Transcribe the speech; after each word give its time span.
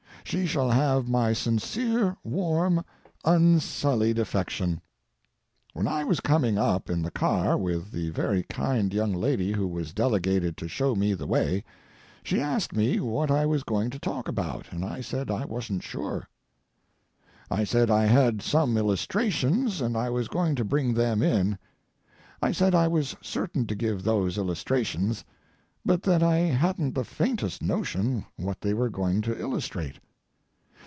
She 0.23 0.45
shall 0.45 0.69
have 0.69 1.09
my 1.09 1.33
sincere, 1.33 2.15
warm, 2.23 2.85
unsullied 3.25 4.17
affection. 4.17 4.79
When 5.73 5.89
I 5.89 6.05
was 6.05 6.21
coming 6.21 6.57
up 6.57 6.89
in 6.89 7.01
the 7.01 7.11
car 7.11 7.57
with 7.57 7.91
the 7.91 8.11
very 8.11 8.43
kind 8.43 8.93
young 8.93 9.13
lady 9.13 9.51
who 9.51 9.67
was 9.67 9.91
delegated 9.93 10.55
to 10.57 10.69
show 10.69 10.95
me 10.95 11.13
the 11.15 11.27
way, 11.27 11.65
she 12.23 12.39
asked 12.39 12.73
me 12.73 13.01
what 13.01 13.29
I 13.29 13.45
was 13.45 13.63
going 13.63 13.89
to 13.89 13.99
talk 13.99 14.29
about. 14.29 14.67
And 14.71 14.85
I 14.85 15.01
said 15.01 15.29
I 15.29 15.43
wasn't 15.43 15.83
sure. 15.83 16.29
I 17.49 17.65
said 17.65 17.89
I 17.91 18.05
had 18.05 18.41
some 18.41 18.77
illustrations, 18.77 19.81
and 19.81 19.97
I 19.97 20.09
was 20.09 20.29
going 20.29 20.55
to 20.55 20.63
bring 20.63 20.93
them 20.93 21.21
in. 21.21 21.57
I 22.41 22.53
said 22.53 22.73
I 22.73 22.87
was 22.87 23.17
certain 23.21 23.67
to 23.67 23.75
give 23.75 24.03
those 24.03 24.37
illustrations, 24.37 25.25
but 25.83 26.03
that 26.03 26.23
I 26.23 26.37
hadn't 26.37 26.93
the 26.95 27.03
faintest 27.03 27.61
notion 27.61 28.23
what 28.37 28.61
they 28.61 28.73
were 28.73 28.89
going 28.89 29.19
to 29.23 29.37
illustrate. 29.37 29.97